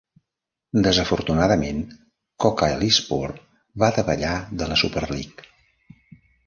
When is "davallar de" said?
4.01-4.73